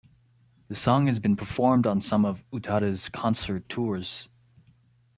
The 0.67 0.73
song 0.73 1.05
has 1.05 1.19
been 1.19 1.35
performed 1.35 1.85
on 1.85 2.01
some 2.01 2.25
of 2.25 2.43
Utada's 2.51 3.07
concert 3.07 3.69
tours. 3.69 4.29